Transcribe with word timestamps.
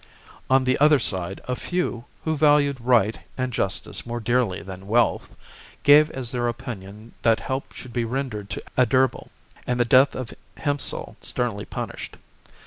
On 0.49 0.63
the 0.63 0.79
other 0.79 0.97
side 0.97 1.41
a 1.47 1.55
few, 1.55 2.05
who 2.23 2.35
valued 2.35 2.81
right 2.81 3.19
and 3.37 3.53
justice 3.53 4.03
more 4.03 4.19
dearly 4.19 4.63
than 4.63 4.87
wealth, 4.87 5.35
gave 5.83 6.09
as 6.09 6.31
their 6.31 6.47
opinion 6.47 7.11
that 7.21 7.39
help 7.39 7.71
should 7.73 7.93
be 7.93 8.03
rendered 8.03 8.49
to 8.49 8.63
Adherbal^ 8.75 9.27
and 9.67 9.79
the 9.79 9.85
death 9.85 10.15
of 10.15 10.33
Hiempsal 10.57 11.17
sternly 11.21 11.65
punished. 11.65 12.17